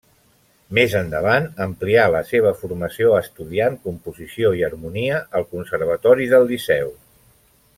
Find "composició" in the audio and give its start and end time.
3.85-4.55